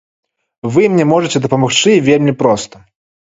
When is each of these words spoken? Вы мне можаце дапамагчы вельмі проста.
Вы 0.77 0.81
мне 0.93 1.05
можаце 1.11 1.37
дапамагчы 1.45 1.93
вельмі 2.09 2.33
проста. 2.41 2.83